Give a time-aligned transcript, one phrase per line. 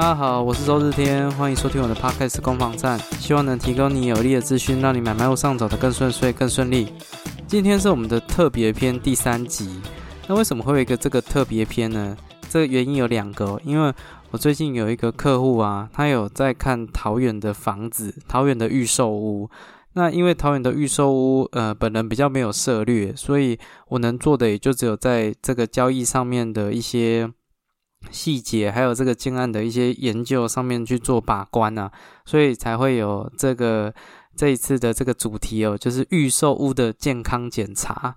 [0.00, 6.92] 大家好，我是周日天，欢迎收听我的 Podcast 攻防战，希望能提供你有力的资讯，让你买卖路上走得更顺遂、更顺利。
[7.48, 9.80] 今天是我们的特别篇第三集，
[10.28, 12.16] 那为什么会有一个这个特别篇呢？
[12.48, 13.92] 这个原因有两个，因为
[14.30, 19.50] 我最近有一个客户啊，他有在看桃园的房子，桃园的预售屋。
[19.94, 23.58] 那因为桃园的预售屋，呃，本人比较没有涉略，所以
[23.88, 27.28] 我能做的也就只有在这个交易上面的一些
[28.10, 31.90] 细节，还有这个建案的一些研究上面去做把关啊，
[32.24, 33.92] 所以才会有这个
[34.36, 38.14] 这一次的这个主题哦，就是预售屋的健康检查。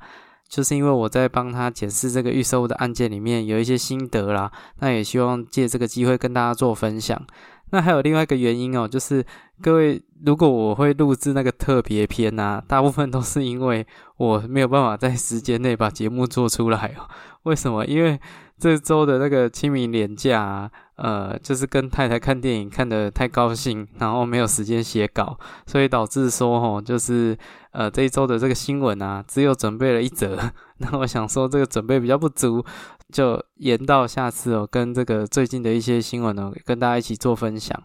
[0.47, 7.25] 就是因为我在帮他检视这个预售屋的案件里面有一些心得啦，那也希望借这个机会跟大家做分享。
[7.69, 9.25] 那还有另外一个原因哦，就是
[9.61, 13.87] 各位，如果我会录制那个特别篇啊，大部分都是因为
[14.21, 17.09] 我没有办法在时间内把节目做出来哦。
[17.43, 17.83] 为什么？
[17.87, 18.19] 因为
[18.59, 27.35] 这周的那个清明连假，呃，就是跟太太看电影看得太高兴，然后没有时间写稿，所以导致说，吼，就是
[27.71, 30.37] 呃这一周的这个新闻啊，只有准备了一则。
[30.77, 32.63] 那我想说，这个准备比较不足，
[33.11, 37.75] 就延到下次哦，跟这个最近的一些新闻呢，跟大家一起做分享。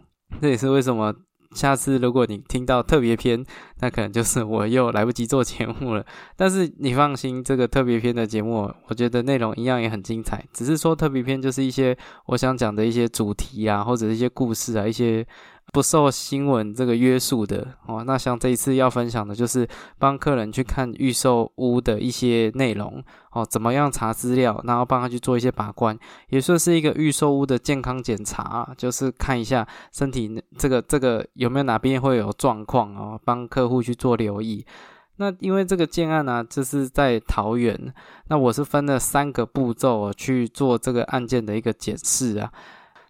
[0.43, 1.15] 这也是为什么。
[1.53, 3.45] 下次如果你听到特别篇，
[3.81, 6.05] 那可能就是我又来不及做节目了。
[6.37, 10.45] 但是你放心，这个特别篇的节目，我觉得内容一样也很精彩。
[10.53, 15.27] 只是说特别篇就是一些我想讲的一些主题啊，或者一些故事啊，一些。
[15.73, 34.65] 不受新闻这个约束的哦，那像这一次要分享的就是帮客人去看预售屋的一些内容哦，怎么样查资料，然后帮他去做一些把关，也算是一个预售屋的健康检查，就是看一下身体这个这个有没有哪边会有状况哦，帮客户去做留意。
[35.19, 37.93] 那因为这个建案呢，就是在桃园，
[38.29, 42.53] 那我是分了三个步骤去做这个案件的一个检视啊，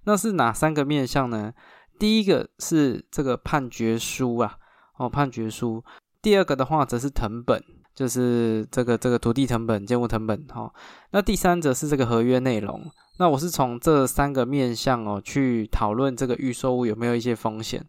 [0.05, 1.53] 那是哪三个面向呢？
[1.98, 4.56] 第一个是这个判决书啊，
[4.98, 5.82] 哦，判决书。
[6.21, 7.62] 第二个的话则是成本，
[7.94, 10.72] 就是这个这个土地成本、建物成本，哈。
[11.10, 12.81] 那第三则是这个合约内容。
[13.19, 17.84] 那我是从这三个面向哦去讨论这个预售物有没有一些风险。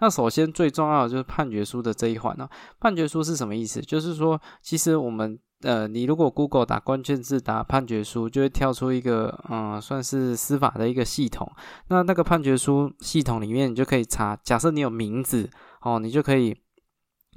[0.00, 2.48] 那首先最重要的就是判决书的这一环呢。
[2.80, 3.80] 判决书是什么意思？
[3.80, 5.38] 就是说，其实我们。
[5.64, 11.50] 呃，你如果 Google 打关键字打判决书，就会跳出一个嗯，算是司法的一个系统。
[11.88, 14.38] 那那个判决书系统里面，你就可以查。
[14.44, 15.48] 假设你有名字
[15.80, 16.54] 哦，你就可以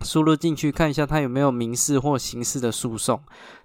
[0.04, 3.20] 输入进去看一下它有没有民事或刑事的诉讼。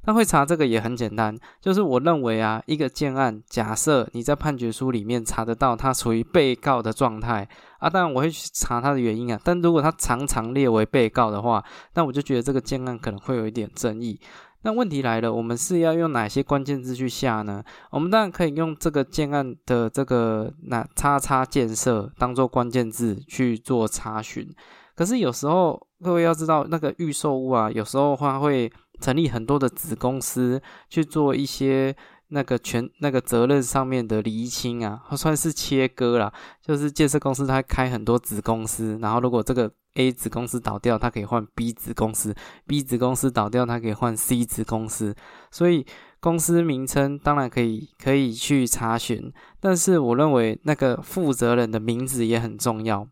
[0.04, 7.46] 那会查这个也很简单，就是我认为啊，一个建案，假设你在判决书里面查得到他处于被告的状态
[7.78, 9.40] 啊，当然我会去查他的原因啊。
[9.44, 11.62] 但如果他常常列为被告的话，
[11.94, 14.18] 那我就觉得这个建案可能会有一点争议。
[14.62, 17.62] 那问题来了，我们是要用哪些关键字去下呢？
[17.90, 24.48] 我们当然可以用这个建案的这个那叉叉建设当做关键字去做查询。
[24.94, 31.94] 可是有时候各位要知道，那个预售屋啊，有时候话会成立很多的子公司去做一些。
[32.34, 36.32] 那个权那个责任上面的厘清啊，算是切割啦。
[36.62, 42.34] 就是建设公司它开很多子公司，然后如果这个 A 子公司倒掉，它可以换 B 子公司
[42.66, 45.14] ；B 子公司倒掉，它可以换 C 子公司。
[45.50, 45.86] 所以
[46.20, 53.06] 公司名称当然可以可以去查询，但是我认为那个负责人的名字也很重要，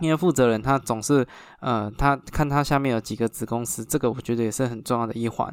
[0.00, 1.26] 因为负责人他总是
[1.60, 5.48] 呃，他看他下面有几个子公司，这个我觉得也是很重要的一环。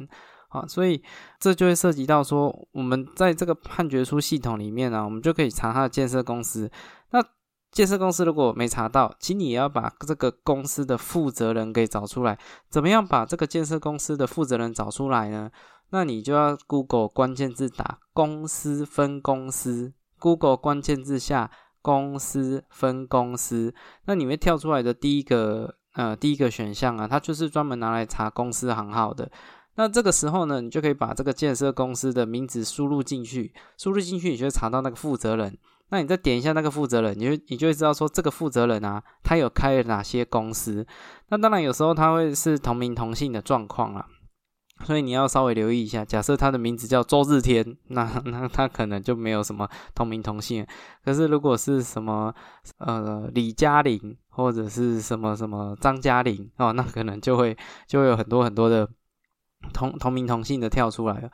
[0.48, 1.02] 啊，所以
[1.38, 6.70] 这就会涉及到说，我们在这个判决书系统里面呢，我们就可以查他的建设公司。
[7.10, 7.22] 那
[7.70, 12.38] 建设公司如果没查到，请你也要把这个公司的负责人给找出来。
[12.70, 15.50] 怎么样把这个建设公司的负责人找出来呢？
[15.90, 23.74] 那你就要 Google 关键字打公司分公司，Google 关键字下公司分公司，
[24.06, 29.30] 那你会跳出来的第一个呃第一个选项啊，它就是专门拿来查公司行号的。
[29.76, 35.56] 那这个时候呢，你就可以把这个建设公司的名字输入进去，输入进去，你就会查到那个负责人。
[35.90, 40.86] 那你再点一下那个负责人，你就你就会知道说这个负责人啊，他有开了哪些公司。
[41.28, 44.06] 那当然有时候他会是同名同姓的状况啦，
[44.84, 46.04] 所以你要稍微留意一下。
[46.04, 50.66] 假设他的名字叫周日天，那 那他可能就没有什么同名同姓。
[51.04, 52.34] 可是如果是什么
[52.78, 57.56] 呃李嘉玲或者是什么什么张嘉玲哦，那可能就会
[57.86, 58.88] 就会有很多很多的。
[59.74, 61.28] 同同名同姓的跳出来了，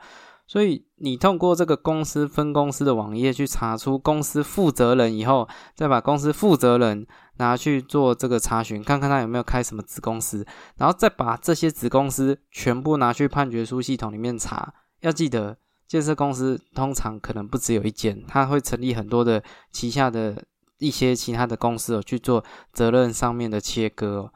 [0.47, 7.07] 所以你通过这个公司分公司的网页去查出公司负责人以后，再把公司负责人
[7.37, 10.45] 拿去做这个查询，看看他有没有开什么子公司，
[10.77, 14.71] 然后再把这些子公司全部拿去判决书系统里面查。
[15.01, 15.57] 要记得，
[15.87, 20.43] 建设公司通常可能不只有一间，它会成立很多的旗下的
[20.77, 24.31] 一些其他的公司哦去做责任上面的切割。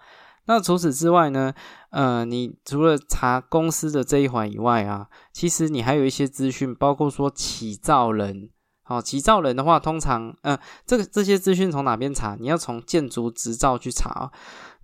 [0.45, 1.53] 那除此之外呢？
[1.91, 8.50] 呃，你除了查公司的这一环以外啊，其实你还有一些资讯，包括说起造人。
[8.83, 12.36] 好，起造人的话，通常呃，这个这些资讯从哪边查？
[12.39, 14.31] 你要从建筑执照去查。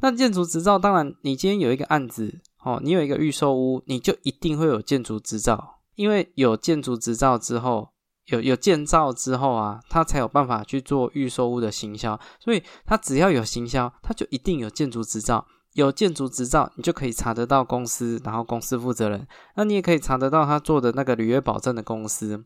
[0.02, 7.90] 那建筑执照，当然你今天有一个案子哦，你有一个预售屋，你就一定会有建筑执照，因为有建筑执照之后，
[8.25, 12.19] 有有建造之后啊，他才有办法去做预售屋的行销。
[12.40, 15.48] 所以他只要有行销，他就一定有建筑执照。
[15.75, 22.45] 有建筑执照，你就可以查得到公司，然后公司负责人，那你也可以查得到他做的那个履约保证的公司，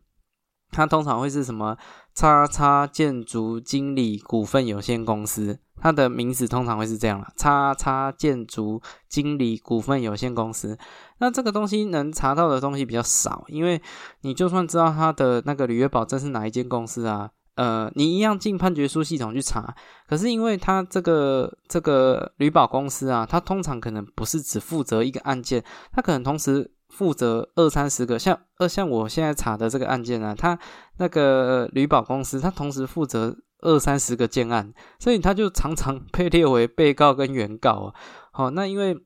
[0.72, 1.78] 它通常会是什么？
[2.16, 10.76] 叉叉建筑经理股份有限公司，它的名字通常会是这样了，叉叉建筑经理股份有限公司。
[11.20, 13.80] 那这个东西能查到的东西比较少，因为
[14.22, 17.30] 你就算知道他的那个履约保证是哪一间公司啊。
[17.60, 19.76] 呃，你一样进判决书系统去查，
[20.08, 25.62] 可是因为他这个这个旅保公司啊，他通常可能不是只负责一个案件，
[25.92, 30.58] 他可能同时负责二三十个，像呃像我现在查的这个案件啊，他
[31.00, 37.94] 那个旅保公司，他同时负责二三十个建案，所以他就常常被列为被告跟原告啊。
[38.32, 38.98] 好，那因为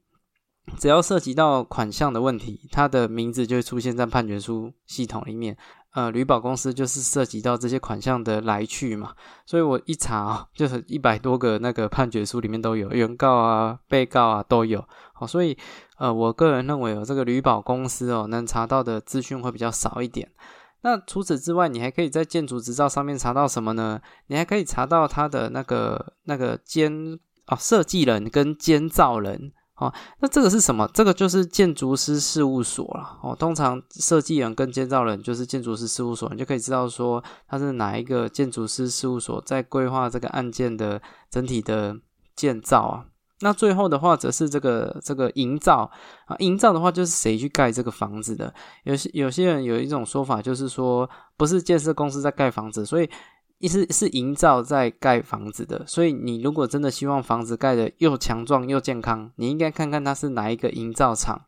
[0.78, 5.58] 只要涉及到款项的问题，他的名字就会出现在判决书系统里面。
[5.94, 9.14] 呃，旅保公司就是涉及到这些款项的来去嘛，
[9.46, 14.84] 所以我一查，就是一百多个那个判决书里面都有原告啊、被告啊都有。
[15.14, 15.56] 好，所以
[15.98, 20.32] 呃，我个人认为哦，这个旅保公司哦，能查到的资讯会比较少一点。
[20.82, 24.02] 那除此之外，你还可以在建筑执照上面查到什么呢？
[24.28, 26.92] 你还可以查到他的那个那个监
[27.46, 29.52] 哦，设计人跟监造人。
[29.84, 30.90] 哦，那这个是什么？
[30.94, 33.20] 这个就是建筑师事务所了。
[33.22, 41.98] 哦，通常设计人跟建造人就是建筑师事务所，你就可以知道说他是哪一个建筑师事务所在规划这个案件的整体的
[42.36, 43.06] 建造啊。
[43.42, 45.92] 那最后的话则是这个这个营造
[46.28, 48.54] 啊，营造的话就是谁去盖这个房子的？
[48.86, 53.10] 有些有些人有一种说法就是说，不是建设公司在盖房子，所以。
[53.64, 61.42] 意思是营造在盖房子的，所以你如果真的希望房子盖的又强壮又健康，你应该看看它是哪一个营造厂，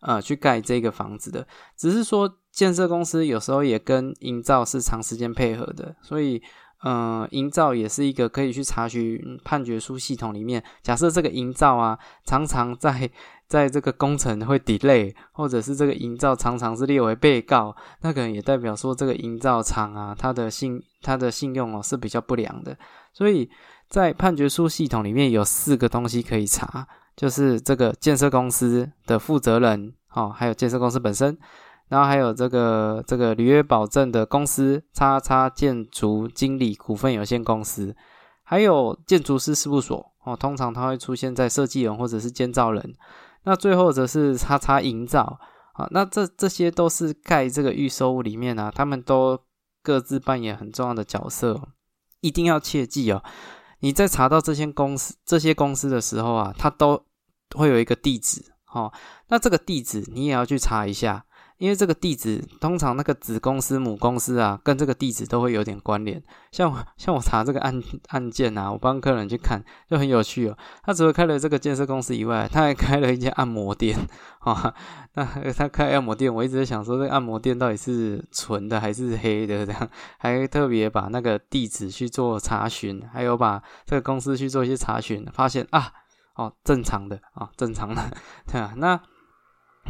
[0.00, 1.46] 呃，去盖这个房子的。
[1.76, 6.42] 只是说建设公司有时候也跟营造是长时间配合的，所以，
[6.82, 10.60] 呃，营造也是一个可以去查询判决书系统里面。
[10.82, 13.08] 假设这个营造啊，常常在。
[13.50, 22.78] 在这个工程会 delay，或者是这个营造常常是列为被告，那可能也代表说这个营造厂啊，它的信它的信用哦是比较不良的。
[23.12, 23.50] 所以
[23.88, 26.86] 在判决书系统里面有四个东西可以查，
[27.16, 31.36] 就是这个建设公司的负责人哦，还有建设公司本身，
[31.88, 37.96] 然后还有这个这个履约保证的公司叉叉建筑经理股份有限公司，
[38.44, 42.94] 还有建筑师事务所哦，通常它会出现在设计人或者是建造人。
[43.44, 45.38] 那最后则是叉叉营造
[45.74, 49.38] 啊，那这这些都是盖这个预售屋里面啊，他们都
[49.82, 51.68] 各自扮演很重要的角色，
[52.20, 53.22] 一定要切记哦。
[53.80, 57.02] 你在查到这些公司这些公司的时候啊，它都
[57.54, 58.92] 会有一个地址哦，
[59.28, 61.24] 那这个地址你也要去查一下。
[61.60, 66.20] 因为这个地址通常那个子公司母公司啊，跟这个地址都会有点关联。
[66.50, 70.56] 像我像我查这个案案件啊，我帮客人去看，就很有趣哦。
[70.82, 73.94] 他除了开了这个建设公司以外，他还开了一间按摩店
[74.38, 74.74] 啊。
[75.12, 79.66] 那他开按摩店，我一直在想说，这个按摩店到底是纯的还是黑的？
[79.66, 85.92] 这样还特别把那个地址去做查询，还有把这个公司去做一些查询，发现啊，
[86.36, 88.02] 哦，正常的啊，正常的，
[88.50, 88.98] 对啊，那。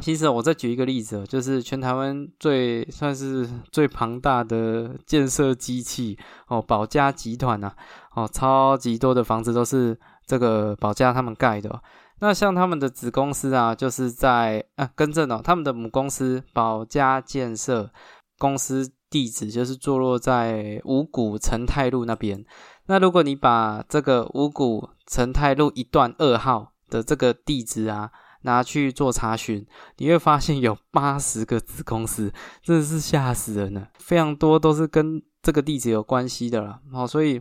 [0.00, 6.16] 其实我再举一个例子，就是全台湾最算是最庞大的建设机器
[6.48, 7.70] 哦，保家集团呐，
[8.14, 11.82] 哦，超级多的房子都是这个保家他们盖的。
[12.20, 17.90] 那像他们的子公司啊，就是在啊，更正哦，他们的母公司保家建设
[18.38, 22.42] 公司地址就是坐落在五股成泰路那边。
[22.86, 28.10] 那如果你把这个五股成泰路一段二号的这个地址啊。
[28.42, 29.66] 拿去做查询，
[29.98, 32.32] 你会发现有 八十个子公司，
[32.62, 33.88] 真的是吓死人了。
[33.98, 36.80] 非常多都是跟这个地址有关系的了。
[36.92, 37.40] 好，所以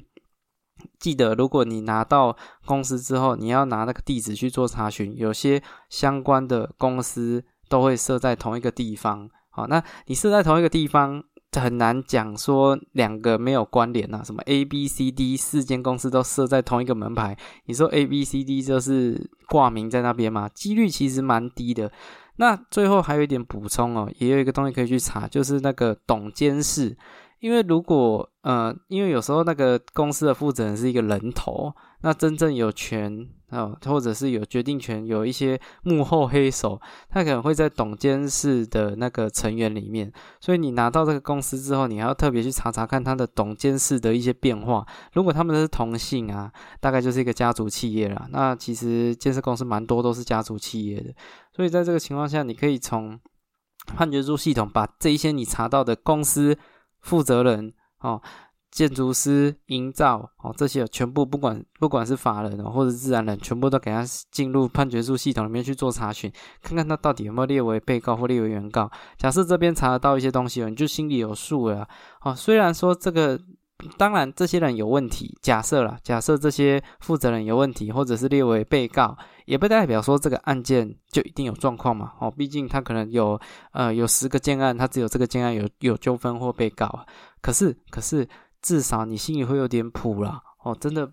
[1.00, 5.16] 记得，如果你拿到公司之后，你要拿那个地址去做查询。
[5.18, 9.30] 有些相关的公司都会设在同一个地方。
[9.50, 11.24] 好，那你设在同一个地方。
[11.54, 20.48] 很难讲说两个没有关联呐，什么 A、B、C、D 四间公司都设在同一个门牌，你说 A、B、C、D 就是挂名在那边吗？
[20.50, 21.92] 几率其实蛮低的。
[22.36, 26.96] 那最后还有一点补充哦，也有一个东西可以去查，就是那个董监事，
[27.40, 36.80] 因为如果呃，因为有时候那个公司的负责人是一个人头，那真正有权啊，或者是有决定权，有一些幕后黑手，
[37.10, 40.12] 他可能会在董监事的那个成员里面。
[40.40, 44.86] 所以你拿到这个公司之后，你还要特别去查查看他的董监事的一些变化。
[45.14, 48.28] 如果他们是同姓啊，大概就是一个家族企业了。
[48.32, 51.14] 那其实建设公司蛮多都是家族企业的，
[51.56, 53.20] 所以在这个情况下，你可以从
[53.96, 56.58] 判决书系统把这一些你查到的公司
[57.02, 57.74] 负责人。
[58.00, 58.22] 哦，
[58.72, 68.90] 建筑师、营造哦，这些全部不管不管是法人哦，或者自然人，全部都给他进入判决书系统里面去做查询，看看他到底有没有列为被告或列为原告。
[69.18, 71.88] 假设这边查得到一些东西哦，你就心里有数了。
[72.22, 73.40] 哦，虽然说这个。
[73.98, 75.38] 当然，这些人有问题。
[75.42, 82.14] 假设啦，假设这些负责人有问题，或者是列为被告，也不代表说这个案件就一定有状况嘛。
[82.20, 83.40] 哦，毕竟他可能有
[83.72, 87.06] 呃有十个建案，他只有这个建案有有纠纷或被告。
[87.42, 88.28] 可是，可是
[88.62, 90.42] 至少你心里会有点谱啦。
[90.64, 91.12] 哦，真的。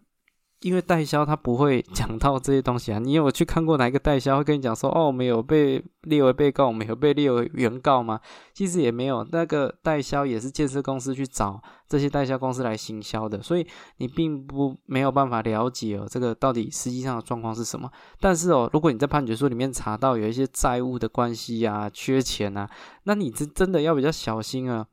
[0.66, 8.20] 因为代销他不会讲到这些东西啊， 你有去看过哪一个代销会跟你讲说，哦，我们有被列为被告，我们有被列为原告吗？
[8.52, 13.64] 其实也没有，那个代销也是建设公司去找这些代销公司来行销的，所以
[13.98, 17.88] 你并不没有办法了解哦，这个到底实际上的状况是什么。
[18.18, 22.68] 但是哦，如果你在判决书里面查到有一些债务的关系啊、缺钱啊，
[23.04, 24.84] 那你真真的要比较小心啊。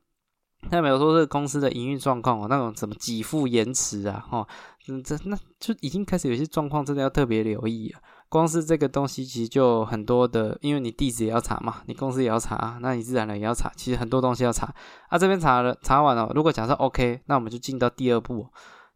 [0.70, 4.48] 那比如说这个公司的营运状况哦，那种什么给付延迟啊，哈，
[4.88, 8.00] 嗯，这那就已经开始有些状况，真的要特别留意啊。
[8.28, 14.74] 光是这个东西其实就很多的，因为你地址也要查嘛，你公司也要查，那你自然人也要查，其实很多东西要查。
[15.08, 18.46] 啊，这边查了查完了，如果假设 OK，那我们就进到第二步。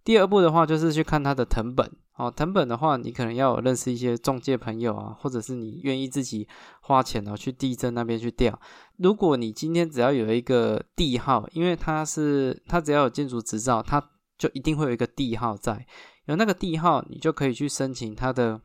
[0.04, 1.90] 第二步的话就是去看它的成本。
[2.16, 6.48] 哦，成本的话，你可能要有认识一些中介朋友啊，或者是你愿意自己
[6.80, 8.58] 花钱哦去地震那边去调。
[8.96, 14.02] 如果你今天只要有一个地号，因为它是它只要有建筑执照，它
[14.38, 15.84] 就一定会有一个地号在。
[16.26, 18.60] 有那个地号，你就可以去申请它的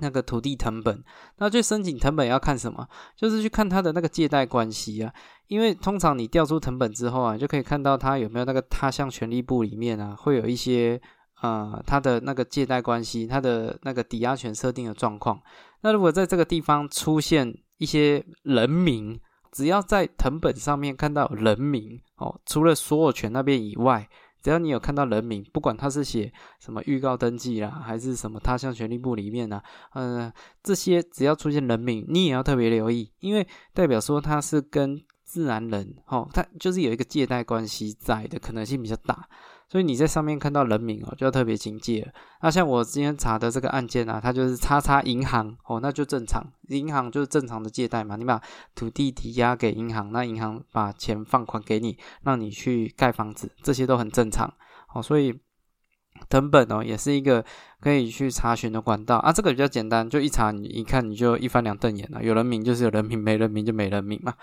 [0.00, 1.02] 那个土地成本。
[1.38, 2.86] 那去申请成本要看什么？
[3.16, 5.12] 就是去看它的那个借贷关系啊。
[5.48, 11.00] 因为通常你调出成本之后啊，就可以看到它有没有那个他项权利部里面啊，会有一些。
[11.42, 15.40] 呃，他的那个借贷关系，他的那个抵押权设定的状况，
[15.80, 19.18] 那如果在这个地方出现一些人名，
[19.50, 24.06] 只要在藤本上面看到人名哦，除了所有权那边以外，
[24.42, 29.60] 只要你有看到人名，不管他是写什么预告登记啦，还是什么他项权利部里面呢，
[29.92, 30.32] 呃，
[30.62, 39.28] 这些只要出现人名，你也要特别留意，因为代表说他是跟自然人哦，他就是有一个借贷关系在的可能性比较大。
[39.70, 42.12] 所以你在上面看到人名哦，就要特别警戒。
[42.42, 48.16] 那像我今天查的这个案件啊，它就是叉叉银行哦，那就正常，银行就是正常的借贷嘛。
[48.16, 48.42] 你把
[48.74, 54.52] 土地抵押给银行，那银行把钱放款给你，让你去盖房子，这些都很正常
[54.92, 55.00] 哦。
[55.00, 55.38] 所以
[56.28, 57.44] 成本哦，也是一个
[57.80, 59.32] 可以去查询的管道啊。
[59.32, 62.20] 这个比较简单，就一查你一看你就一翻两瞪眼了。
[62.24, 64.34] 有人名就是有人名，没人名就没人名嘛。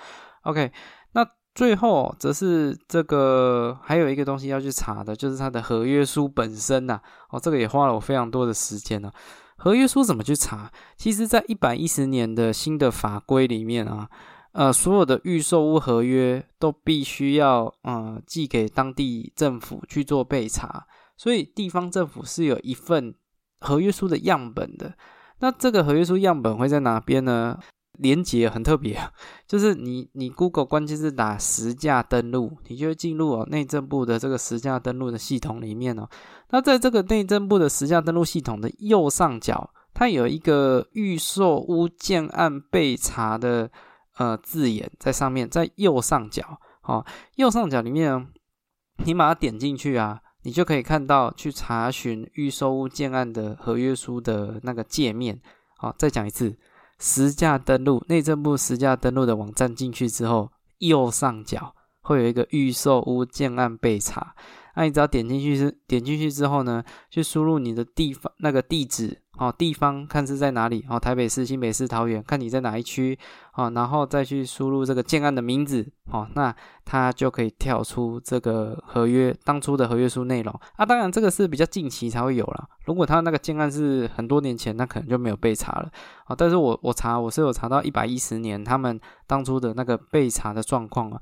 [0.44, 0.72] OK，
[1.12, 1.28] 那。
[1.58, 7.02] 最后，则是这个还有一个东西要去查的，就是它的合约书本身呐。
[7.32, 9.12] 哦，这个也花了我非常多的时间呢。
[9.58, 10.72] 合约书怎么去查？
[10.98, 14.08] 其实，在一百一十年的新的法规里面啊，
[14.52, 20.86] 呃，所有的预售屋合约都必须要呃寄给当地政府去做备查，
[21.18, 23.16] 所以地方政府是有一份
[23.62, 24.94] 合约书的样本的。
[25.40, 27.58] 那这个合约书样本会在哪边呢？
[28.00, 29.12] 连接很特别啊，
[29.48, 36.08] 就是你你 Google 关键字打实价登录，你就会进入哦内政部的这个实价登录的系统里面哦。
[36.50, 43.70] 那在这个内政部的实价登录系统的右上角，它有一个预售屋建案备查的
[44.18, 48.28] 呃字眼在上面，在右上角哦，右上角里面
[49.06, 55.42] 你把它点进去啊，你就可以看到去查询预售屋建案的合约书的那个界面。
[55.78, 56.58] 好，再讲一次。
[57.00, 64.36] 实价登录内政部实价登录的网站进去之后，右上角会有一个预售屋建案备查。
[64.76, 69.22] 那你只要点进去是点进去之后呢，去输入你的地方那个地址。
[69.38, 70.84] 哦，地方看是在哪里？
[70.90, 73.18] 哦，台北市、新北市、桃园，看你在哪一区。
[73.54, 75.88] 哦，然后再去输入这个建案的名字。
[76.12, 80.60] 哦，那它就可以跳出这个合约当初的合约书内容。
[80.76, 82.68] 啊，当然这个是比较近期才会有了。
[82.86, 85.90] 如果他那个建案是很多年前，那可能就没有被查了。
[86.26, 91.22] 啊，但是我我查我是有查到一百一十年他们当初的那个被查的状况啊。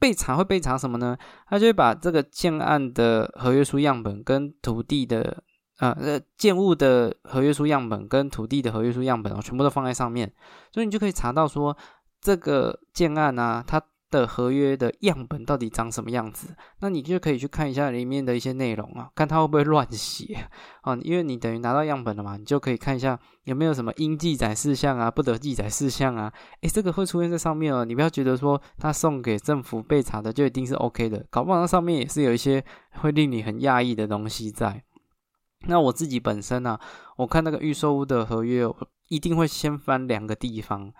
[0.00, 1.16] 被查会被查什么呢？
[1.48, 5.42] 他就会把这个建案的合约书样本跟土地的。
[5.76, 10.32] 啊，呃，建物的合约书样本跟土地的合约书样本哦，全部都放在上面，
[10.72, 11.76] 所以你就可以查到说
[12.20, 16.54] 这个建案啊，它的合约的样本到底长什么样子？
[16.80, 20.48] 那你就可以去看一下里面的一些内容啊，看他会不会乱写
[20.82, 20.96] 啊？
[21.02, 26.32] 因为你等于拿到样本了嘛，你就可以看一下有没有什么应记载事项啊、不得记载事项啊。
[26.62, 27.84] 诶，这个会出现在上面哦。
[27.84, 34.85] 你不要觉得说他送给政府被查的就一定是 OK 的，搞不好那上面也是有一些会令你很讶异的东西在。
[35.68, 36.78] 那我自己本身呢，
[37.16, 38.64] 我看那个预售屋的合约，
[39.08, 40.92] 一定会先翻两个地方。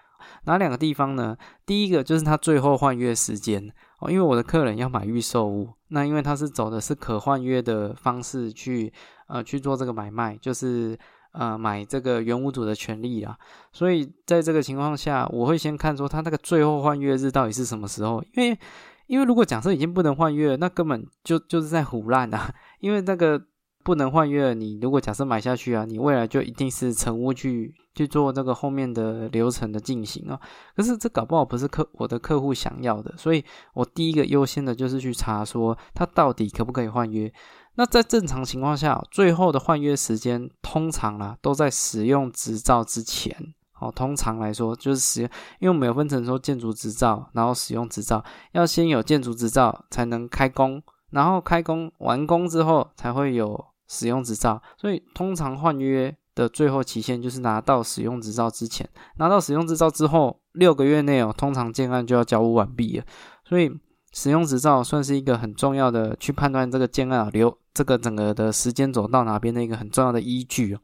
[0.44, 1.36] 哪两个地方呢？
[1.64, 8.92] 第一个就是他最后换约时间哦，因为我的客人要买预售屋，那因为他是走的是可换约的方式去
[9.28, 10.98] 呃去做这个买卖，就是
[11.30, 13.38] 呃买这个原屋主的权利啊，
[13.72, 18.58] 所以在这个情况下，我会先看说他那个最后换约日到底是什么时候，因为
[19.06, 23.40] 因为如果假设已经不能换约，那根本就就是在胡乱啊，因为那个。
[23.86, 30.36] 不能换约了，你如果假设买下去啊，你未来就一定是成屋去去做这个后面的流程的进行啊。
[30.74, 37.32] 可是这搞不好不是客我的客户想要的，所以我第一个优先的就是去查说他到底可不可以换约。
[37.76, 43.54] 那在正常情况下，最后的换约时间通常啊都在使用执照之前。
[43.78, 53.64] 哦，通常来说就是使用，因为我们有分成说建筑执照，然后使用执照，要先有建筑执照才能开工，然后开工完工之后才会有。
[53.88, 63.04] 使用执照，所以通常换约的最后期限就是拿到使用执照之前，拿到使用执照之后六个月内哦，通常建案就要交屋完毕了。
[63.44, 63.70] 所以
[64.12, 70.80] 使用执照算是一个很重要的去判断这个建案流这个整个的时间走到哪边的一个很重要的依据哦。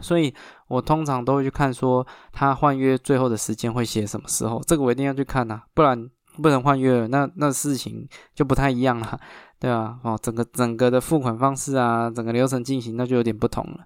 [0.00, 0.34] 所以
[0.68, 6.10] 我通常都会去看说他换约最后的时间会写什么时候，这个我一定要去看呐，不然
[6.42, 9.18] 不能换约，那那事情就不太一样了。
[9.58, 13.84] 对啊，哦，整个整个的付款方式啊，整个流程进行那就有点不同了。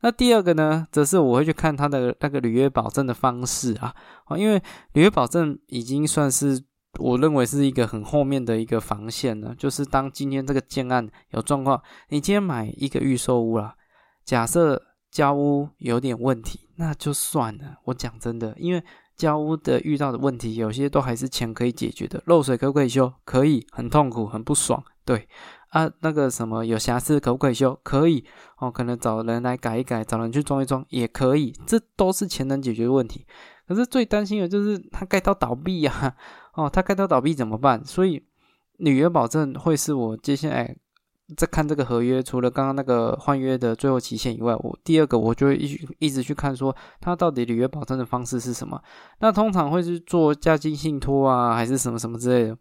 [0.00, 3.94] 那第二个呢，则是我会去看他的那个履约保证的方式啊，
[4.26, 6.62] 哦，因为履约保证已经算是
[6.98, 9.54] 我认为是一个很后面的一个防线了。
[9.54, 11.80] 就是当今天这个建案有状况，
[12.10, 13.74] 你今天买一个预售屋啦，
[14.24, 17.78] 假设交屋有点问题，那就算了。
[17.84, 18.84] 我讲真的，因为
[19.16, 22.22] 交屋的遇到的问题，有些都还是钱可以解决的。
[22.26, 23.10] 漏水可不可以修？
[23.24, 24.84] 可以，很痛苦，很不爽。
[25.06, 25.26] 对
[25.68, 27.78] 啊，那个什么有瑕疵可不可以修？
[27.82, 28.24] 可以
[28.58, 33.24] 哦，可能找人来改一改，找人去装一装也可以，这都是钱能解决的问题。
[33.68, 36.14] 可是最担心的就是他盖到倒闭呀，
[36.54, 37.84] 哦，他盖到倒闭怎么办？
[37.84, 38.22] 所以
[38.78, 40.76] 履约保证会是我接下来
[41.36, 48.80] 在看这个合约，除了刚刚那个换约的最后期限以外，我第二个我就会一一直去看说他到底履约保证的方式是什么。
[49.20, 52.58] 那通常会是做加金信托啊，还是什么什么之类的。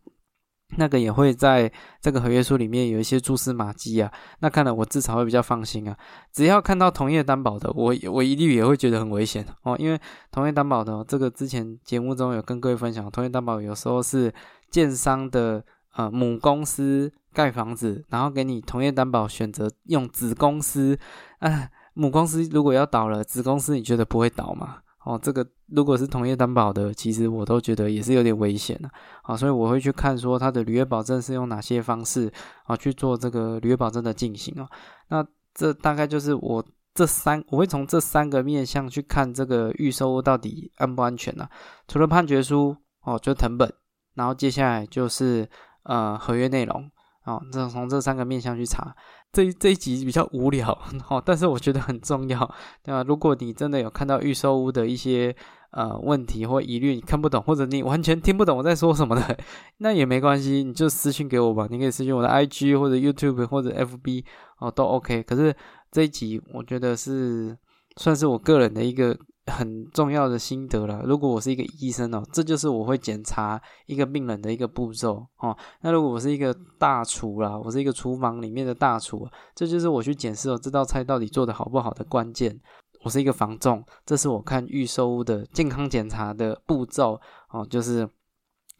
[0.77, 5.97] 那个也会在这个合约书里面有一些蛛丝马迹啊，那看了我至少会比较放心啊。
[6.31, 9.99] 只要看到同业担保的，我我一律也会觉得很危险哦，因为
[10.31, 14.33] 同业担保的这个之前节目中有跟各位分享，同业担保有时候是
[14.69, 15.63] 建商的
[15.95, 20.97] 呃母公司盖房子，然后给你同业担保选择用子公司
[21.39, 24.79] 啊，母公司如果要倒了，子公司你觉得不会倒吗？
[25.05, 28.89] 哦，这个如果是同业担保的，其实我都觉得也是有点危险的
[29.21, 32.31] 啊，所以我会去看说它的履约保证是用哪些方式
[32.65, 34.67] 啊去做这个履约保证的进行哦。
[35.09, 36.65] 那这大概就是我
[36.95, 41.47] 这三，我会从这三个面向去看这个预售到底安不安全呢？
[41.87, 43.71] 除了判决书哦，就藤本，
[44.15, 45.47] 然后接下来就是
[45.83, 46.89] 呃合约内容。
[47.25, 48.95] 哦，这从这三个面向去查，
[49.35, 50.71] 这这一集比较无聊，
[51.09, 52.39] 哦，但是我觉得很重要，
[52.81, 53.03] 对吧？
[53.05, 55.35] 如果你真的有看到预售屋的一些
[55.71, 59.37] 呃问题或疑虑，你看不懂，或者你完全听不懂我在说什么的，
[59.79, 64.23] 那也没关系，你就私信给我吧，你可以私信我的 IG 或者 YouTube 或者 FB
[64.59, 65.21] 哦，都 OK。
[65.23, 65.53] 可是
[65.91, 67.57] 这一集我觉得是
[67.97, 69.17] 算是我个人的一个。
[69.51, 71.03] 很重要的心得了。
[71.05, 75.55] 如果我是一个医生哦，这就是我会检查一个病人的一个步骤哦。
[75.81, 82.59] 那如果我是一个大厨啦，我是一个厨房里面的大厨，这就是我去检视哦这道菜到底做的好不好的关键。
[83.03, 88.09] 我是一个房仲，这是我看预售屋的健康检查的步骤哦，就是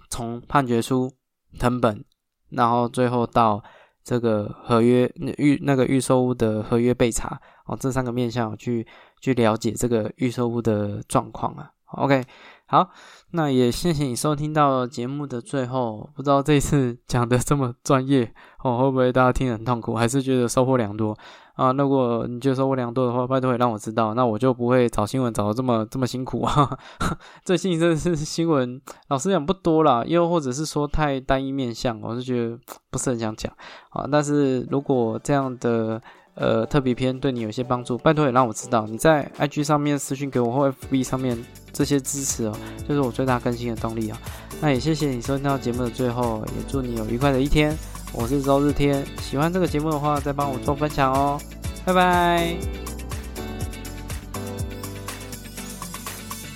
[0.09, 1.11] 从判决书、
[1.59, 2.03] 成本，
[2.49, 3.63] 然后最后到
[4.03, 5.05] 这个合约
[5.37, 8.87] 预那个预售屋的合约备查哦，这三个面向去。
[9.25, 11.71] 去了解这个预售屋的状况啊。
[11.97, 12.23] OK，
[12.67, 12.89] 好，
[13.31, 16.07] 那也谢谢你收听到节目的最后。
[16.15, 18.31] 不知道这次 讲的这么专业
[18.63, 21.15] 哦，会不会大家听很痛苦，还是觉得收获良多
[21.53, 21.71] 啊？
[21.71, 26.77] 如果你觉得收获良多的话，拜托也让我知道，那我就不会找新闻找的这么这么辛苦啊。
[27.45, 32.59] 最近真的是新闻，老实讲不多啦，又或者是说太单一面向，我是觉得
[32.91, 33.51] 不是很想讲
[33.91, 34.05] 啊。
[34.11, 36.01] 但是如果这样的。
[36.35, 38.85] 呃特别篇对你有些帮助，拜托也让我知道。
[38.87, 41.37] 你在 IG 上面私信给我或 FB 上面
[41.73, 42.55] 这些支持哦，
[42.87, 44.17] 就是我最大更新的动力啊。
[44.61, 47.75] 那也谢谢你收听到节目的最后，也祝你有愉快的一天。
[48.13, 51.37] 我是周日天，喜欢这个节目的话，再帮我做分享哦。
[51.85, 52.94] 拜拜。